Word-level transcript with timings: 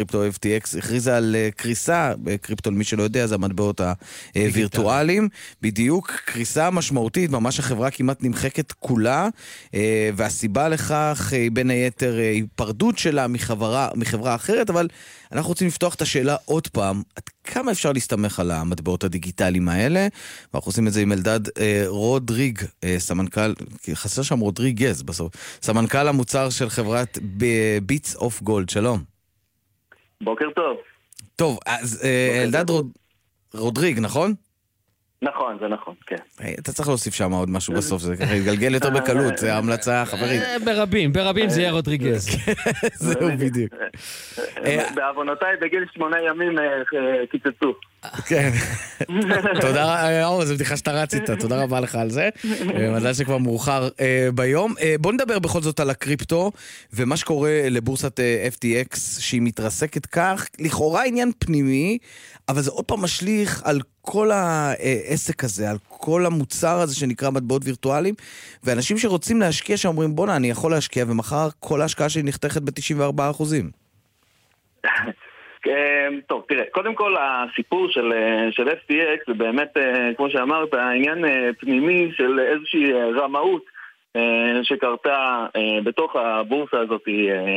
קריפטו 0.00 0.26
FTX 0.26 0.78
הכריזה 0.78 1.16
על 1.16 1.36
אה, 1.38 1.48
קריסה, 1.56 2.12
קריפטו, 2.40 2.70
למי 2.70 2.84
שלא 2.84 3.02
יודע, 3.02 3.26
זה 3.26 3.34
המטבעות 3.34 3.80
הווירטואליים. 4.34 5.28
בדיוק, 5.62 6.10
קריסה 6.24 6.70
משמעותית, 6.70 7.30
ממש 7.30 7.58
החברה 7.58 7.90
כמעט 7.90 8.22
נמחקת 8.22 8.72
כולה, 8.72 9.28
אה, 9.74 10.10
והסיבה 10.16 10.68
לכך 10.68 11.32
היא 11.32 11.50
בין 11.50 11.70
היתר 11.70 12.16
היפרדות 12.16 12.98
שלה 12.98 13.26
מחברה, 13.26 13.88
מחברה 13.94 14.34
אחרת, 14.34 14.70
אבל 14.70 14.88
אנחנו 15.32 15.48
רוצים 15.48 15.68
לפתוח 15.68 15.94
את 15.94 16.02
השאלה 16.02 16.36
עוד 16.44 16.68
פעם, 16.68 17.02
עד 17.16 17.22
כמה 17.44 17.72
אפשר 17.72 17.92
להסתמך 17.92 18.40
על 18.40 18.50
המטבעות 18.50 19.04
הדיגיטליים 19.04 19.68
האלה? 19.68 20.08
ואנחנו 20.54 20.68
עושים 20.68 20.88
את 20.88 20.92
זה 20.92 21.00
עם 21.00 21.12
אלדד 21.12 21.40
רודריג, 21.86 22.58
סמנכ"ל, 22.98 23.54
חסר 23.94 24.22
שם 24.22 24.38
רודריגז 24.38 25.02
בסוף, 25.02 25.32
סמנכ"ל 25.62 26.08
המוצר 26.08 26.50
של 26.50 26.70
חברת 26.70 27.18
ביטס 27.82 28.16
אוף 28.16 28.42
גולד, 28.42 28.68
שלום. 28.68 29.09
בוקר 30.22 30.46
טוב. 30.56 30.76
טוב, 31.36 31.58
אז 31.66 32.00
אה, 32.04 32.42
אלדד 32.42 32.70
רוד... 32.70 32.90
רודריג, 33.54 33.98
נכון? 34.00 34.34
נכון, 35.22 35.56
זה 35.60 35.68
נכון, 35.68 35.94
כן. 36.06 36.16
אתה 36.58 36.72
צריך 36.72 36.88
להוסיף 36.88 37.14
שם 37.14 37.32
עוד 37.32 37.50
משהו 37.50 37.74
בסוף, 37.74 38.02
זה 38.02 38.16
ככה 38.16 38.34
יתגלגל 38.36 38.74
יותר 38.74 38.90
בקלות, 38.90 39.38
זה 39.38 39.54
המלצה 39.54 40.04
חברית. 40.04 40.42
אה, 40.42 40.58
ברבים, 40.64 41.12
ברבים 41.12 41.48
זה 41.48 41.60
יהיה 41.60 41.72
רודריגז. 41.72 42.28
זהו 42.94 43.28
בדיוק. 43.38 43.72
אה, 44.64 44.84
בעוונותיי 44.94 45.56
בגיל 45.60 45.84
שמונה 45.94 46.16
ימים 46.20 46.58
קיצצו. 47.30 47.74
כן. 48.26 48.50
תודה, 49.60 50.24
אור, 50.24 50.44
זו 50.44 50.54
בדיחה 50.54 50.76
שאתה 50.76 50.92
רץ 50.92 51.14
איתה, 51.14 51.36
תודה 51.36 51.62
רבה 51.62 51.80
לך 51.80 51.94
על 51.94 52.10
זה. 52.10 52.28
מזל 52.96 53.12
שכבר 53.12 53.38
מאוחר 53.38 53.88
ביום. 54.34 54.74
בוא 55.00 55.12
נדבר 55.12 55.38
בכל 55.38 55.60
זאת 55.60 55.80
על 55.80 55.90
הקריפטו, 55.90 56.52
ומה 56.92 57.16
שקורה 57.16 57.68
לבורסת 57.70 58.20
FTX, 58.54 58.96
שהיא 59.20 59.42
מתרסקת 59.42 60.06
כך, 60.06 60.46
לכאורה 60.58 61.04
עניין 61.04 61.32
פנימי, 61.38 61.98
אבל 62.48 62.60
זה 62.60 62.70
עוד 62.70 62.84
פעם 62.84 63.02
משליך 63.02 63.62
על 63.64 63.80
כל 64.00 64.30
העסק 64.30 65.44
הזה, 65.44 65.70
על 65.70 65.76
כל 65.88 66.26
המוצר 66.26 66.80
הזה 66.80 66.94
שנקרא 66.96 67.30
מטבעות 67.30 67.62
וירטואליים, 67.64 68.14
ואנשים 68.64 68.98
שרוצים 68.98 69.40
להשקיע 69.40 69.76
שם 69.76 69.88
אומרים, 69.88 70.14
בואנה, 70.14 70.36
אני 70.36 70.50
יכול 70.50 70.70
להשקיע, 70.70 71.04
ומחר 71.08 71.48
כל 71.60 71.80
ההשקעה 71.80 72.08
שלי 72.08 72.22
נחתכת 72.22 72.62
ב-94 72.62 73.30
אחוזים. 73.30 73.70
טוב, 76.26 76.44
תראה, 76.48 76.64
קודם 76.70 76.94
כל 76.94 77.14
הסיפור 77.20 77.88
של, 77.90 78.12
של 78.50 78.68
FTX 78.68 79.18
זה 79.26 79.34
באמת, 79.34 79.76
כמו 80.16 80.30
שאמרת, 80.30 80.74
עניין 80.74 81.24
פנימי 81.60 82.10
של 82.16 82.40
איזושהי 82.40 82.92
רמאות 82.92 83.62
שקרתה 84.62 85.46
בתוך 85.84 86.16
הבורסה 86.16 86.80
הזאת 86.80 87.02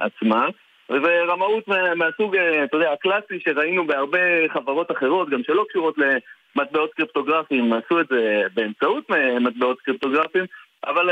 עצמה. 0.00 0.46
וזה 0.90 1.22
רמאות 1.28 1.68
מהסוג, 1.96 2.36
אתה 2.36 2.76
יודע, 2.76 2.92
הקלאסי 2.92 3.40
שראינו 3.44 3.86
בהרבה 3.86 4.48
חברות 4.52 4.90
אחרות, 4.90 5.30
גם 5.30 5.42
שלא 5.46 5.64
קשורות 5.68 5.94
למטבעות 5.98 6.94
קריפטוגרפיים, 6.94 7.72
עשו 7.72 8.00
את 8.00 8.06
זה 8.10 8.42
באמצעות 8.54 9.10
מטבעות 9.40 9.80
קריפטוגרפיים, 9.80 10.44
אבל 10.86 11.08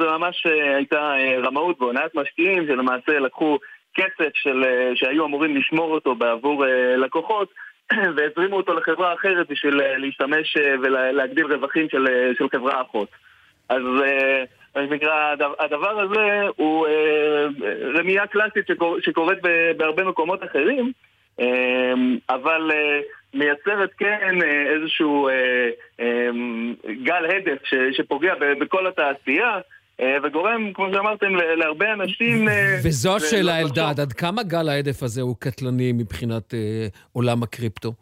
זה 0.00 0.06
ממש 0.18 0.46
הייתה 0.76 1.14
רמאות 1.44 1.82
והונאת 1.82 2.14
משקיעים 2.14 2.66
שלמעשה 2.66 3.18
לקחו 3.18 3.58
כסף 3.94 4.30
של, 4.34 4.64
שהיו 4.94 5.26
אמורים 5.26 5.56
לשמור 5.56 5.94
אותו 5.94 6.14
בעבור 6.14 6.64
לקוחות 6.96 7.48
והזרימו 8.16 8.56
אותו 8.56 8.74
לחברה 8.74 9.14
אחרת 9.14 9.48
בשביל 9.50 9.74
להשתמש 9.96 10.56
ולהגדיל 10.82 11.46
רווחים 11.46 11.86
של, 11.90 12.06
של 12.38 12.48
חברה 12.52 12.82
אחות. 12.82 13.08
אז 13.68 13.82
מה 14.76 14.82
שנקרא, 14.88 15.34
הדבר 15.58 16.00
הזה 16.00 16.48
הוא 16.56 16.86
אה, 16.86 17.46
רמייה 17.98 18.26
קלאסית 18.26 18.66
שקור, 18.68 18.96
שקורית 19.00 19.38
בהרבה 19.76 20.04
מקומות 20.04 20.44
אחרים, 20.44 20.92
אה, 21.40 21.46
אבל 22.30 22.70
אה, 22.72 23.00
מייצרת 23.34 23.90
כן 23.98 24.38
איזשהו 24.74 25.28
גל 27.04 27.26
הדף 27.26 27.62
שפוגע 27.92 28.34
בכל 28.60 28.86
התעשייה. 28.86 29.58
וגורם, 30.22 30.72
כמו 30.74 30.88
שאמרתם, 30.92 31.34
להרבה 31.34 31.92
אנשים... 31.92 32.48
וזו 32.84 33.16
השאלה, 33.16 33.60
אלדד, 33.60 34.00
עד 34.00 34.12
כמה 34.12 34.42
גל 34.42 34.68
ההדף 34.68 35.02
הזה 35.02 35.22
הוא 35.22 35.36
קטלני 35.38 35.92
מבחינת 35.92 36.54
עולם 37.12 37.42
הקריפטו? 37.42 37.92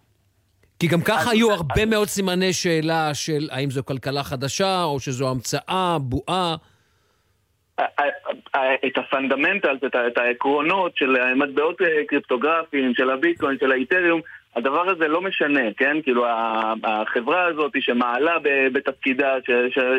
כי 0.78 0.86
גם 0.86 1.00
ככה 1.00 1.30
היו 1.30 1.52
הרבה 1.52 1.86
מאוד 1.86 2.08
סימני 2.08 2.52
שאלה 2.52 3.14
של 3.14 3.48
האם 3.50 3.70
זו 3.70 3.84
כלכלה 3.84 4.22
חדשה, 4.22 4.82
או 4.84 5.00
שזו 5.00 5.30
המצאה, 5.30 5.96
בועה. 6.00 6.56
את 8.86 8.98
ה 8.98 9.04
fundamentals, 9.04 9.80
את 10.06 10.18
העקרונות 10.18 10.96
של 10.96 11.34
מטבעות 11.34 11.76
קריפטוגרפיים, 12.08 12.94
של 12.94 13.10
הביטקוין, 13.10 13.56
של 13.60 13.72
האיתריום, 13.72 14.20
הדבר 14.56 14.90
הזה 14.90 15.08
לא 15.08 15.20
משנה, 15.20 15.60
כן? 15.76 15.96
כאילו 16.02 16.26
החברה 16.84 17.44
הזאת 17.44 17.72
שמעלה 17.80 18.32
בתפקידה, 18.72 19.34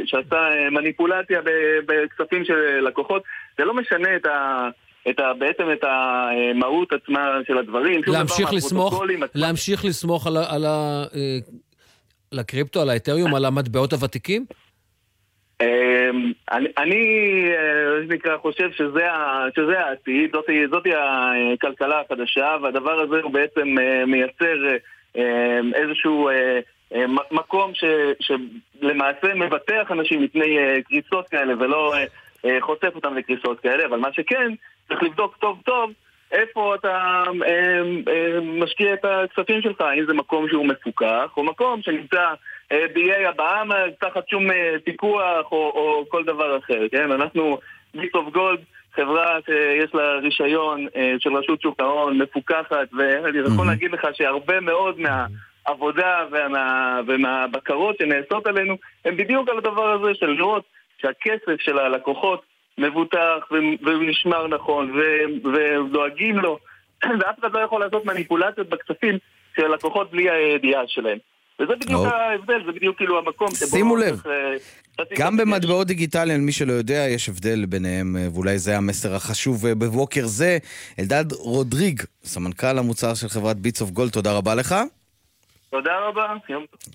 שעשה 0.05 0.49
מניפולציה 0.71 1.41
בכספים 1.85 2.45
של 2.45 2.79
לקוחות, 2.87 3.23
זה 3.57 3.65
לא 3.65 3.73
משנה 3.73 4.15
את 4.15 4.25
ה... 4.25 4.69
את 5.09 5.19
ה, 5.19 5.33
בעצם 5.33 5.63
את 5.71 5.83
המהות 5.83 6.93
עצמה 6.93 7.39
של 7.47 7.57
הדברים. 7.57 8.01
להמשיך 8.07 8.53
לסמוך, 8.53 9.03
להמשיך 9.35 9.85
לסמוך 9.85 10.27
על, 10.27 10.37
על, 10.37 10.65
על 12.31 12.39
הקריפטו, 12.39 12.81
על 12.81 12.89
האתריום, 12.89 13.35
על 13.35 13.45
המטבעות 13.45 13.93
הוותיקים? 13.93 14.45
אני, 16.51 16.69
אני 16.77 17.05
נקרא, 18.09 18.37
חושב 18.37 18.71
שזה, 18.71 19.07
שזה 19.55 19.79
העתיד, 19.79 20.31
זאת, 20.33 20.45
זאת 20.69 20.83
הכלכלה 21.53 22.01
החדשה, 22.01 22.55
והדבר 22.61 23.01
הזה 23.01 23.15
הוא 23.23 23.31
בעצם 23.31 23.75
מייצר 24.07 24.57
איזשהו 25.75 26.29
מקום 27.31 27.71
ש, 27.73 27.83
שלמעשה 28.19 29.33
מבטח 29.35 29.91
אנשים 29.91 30.21
מפני 30.21 30.57
קריסות 30.87 31.29
כאלה 31.29 31.53
ולא 31.59 31.93
חושף 32.59 32.91
אותם 32.95 33.17
לקריסות 33.17 33.59
כאלה, 33.59 33.85
אבל 33.85 33.97
מה 33.97 34.13
שכן, 34.13 34.53
צריך 34.87 35.03
לבדוק 35.03 35.37
טוב 35.37 35.61
טוב 35.65 35.91
איפה 36.31 36.75
אתה 36.75 37.23
אה, 37.47 37.81
אה, 38.07 38.39
משקיע 38.41 38.93
את 38.93 39.05
הכספים 39.05 39.61
שלך, 39.61 39.81
האם 39.81 40.05
זה 40.07 40.13
מקום 40.13 40.49
שהוא 40.49 40.65
מפוקח, 40.65 41.31
או 41.37 41.43
מקום 41.43 41.81
שנמצא 41.81 42.33
אה, 42.71 42.85
באיי 42.93 43.25
הבאמה 43.25 43.75
תחת 43.99 44.29
שום 44.29 44.47
פיקוח 44.83 45.51
או, 45.51 45.57
או 45.57 46.05
כל 46.09 46.23
דבר 46.23 46.57
אחר, 46.57 46.87
כן? 46.91 47.11
אנחנו, 47.11 47.57
ביט 47.93 48.15
אוף 48.15 48.33
גולד, 48.33 48.59
חברה 48.95 49.37
שיש 49.45 49.95
לה 49.95 50.15
רישיון 50.15 50.87
של 51.19 51.35
רשות 51.35 51.61
שוק 51.61 51.79
ההון, 51.79 52.21
מפוקחת, 52.21 52.87
ואני 52.97 53.37
יכול 53.37 53.65
mm-hmm. 53.65 53.69
להגיד 53.69 53.91
לך 53.91 54.07
שהרבה 54.13 54.59
מאוד 54.59 54.99
מהעבודה 54.99 56.25
ומה, 56.31 56.99
ומהבקרות 57.07 57.95
שנעשות 57.97 58.47
עלינו 58.47 58.77
הם 59.05 59.17
בדיוק 59.17 59.49
על 59.49 59.57
הדבר 59.57 59.89
הזה 59.89 60.13
של 60.13 60.25
לראות 60.25 60.63
שהכסף 61.01 61.59
של 61.59 61.79
הלקוחות 61.79 62.41
מבוטח 62.77 63.49
ונשמר 63.81 64.47
נכון 64.47 65.01
ודואגים 65.53 66.39
לו 66.39 66.59
ואף 67.19 67.39
אחד 67.39 67.53
לא 67.53 67.59
יכול 67.59 67.81
לעשות 67.81 68.05
מניפולציות 68.05 68.69
בכספים 68.69 69.17
של 69.55 69.65
הלקוחות 69.65 70.11
בלי 70.11 70.29
הידיעה 70.29 70.81
שלהם. 70.87 71.17
וזה 71.59 71.73
בדיוק 71.75 72.05
oh. 72.05 72.07
ההבדל, 72.07 72.65
זה 72.65 72.71
בדיוק 72.71 72.97
כאילו 72.97 73.19
המקום 73.19 73.47
שבו... 73.51 73.67
שימו 73.67 73.95
לב, 73.95 74.21
אה, 74.27 75.03
גם 75.17 75.37
במטבעות 75.37 75.87
דיגיטליים, 75.87 76.45
מי 76.45 76.51
שלא 76.51 76.73
יודע, 76.73 77.05
יש 77.09 77.29
הבדל 77.29 77.65
ביניהם, 77.65 78.17
אה, 78.17 78.27
ואולי 78.33 78.59
זה 78.59 78.77
המסר 78.77 79.15
החשוב 79.15 79.65
אה, 79.65 79.75
בבוקר 79.75 80.25
זה. 80.25 80.57
אלדד 80.99 81.31
רודריג, 81.31 82.01
סמנכ"ל 82.23 82.77
המוצר 82.77 83.13
של 83.13 83.27
חברת 83.27 83.57
ביטס 83.57 83.81
אוף 83.81 83.89
גולד, 83.89 84.11
תודה 84.11 84.31
רבה 84.31 84.55
לך. 84.55 84.75
תודה 85.69 85.99
רבה, 85.99 86.33
יום 86.49 86.65
טוב. 86.71 86.93